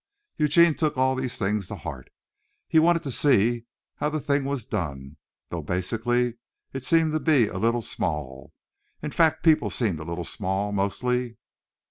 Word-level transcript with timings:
Eugene 0.37 0.73
took 0.73 0.97
all 0.97 1.13
these 1.13 1.37
things 1.37 1.67
to 1.67 1.75
heart. 1.75 2.09
He 2.67 2.79
wanted 2.79 3.03
to 3.03 3.11
see 3.11 3.65
how 3.97 4.09
the 4.09 4.19
thing 4.19 4.45
was 4.45 4.65
done, 4.65 5.17
though 5.49 5.61
basically 5.61 6.39
it 6.73 6.83
seemed 6.83 7.11
to 7.13 7.19
be 7.19 7.45
a 7.45 7.59
little 7.59 7.83
small. 7.83 8.51
In 9.03 9.11
fact 9.11 9.43
people 9.43 9.69
seemed 9.69 9.99
a 9.99 10.03
little 10.03 10.23
small, 10.23 10.71
mostly. 10.71 11.37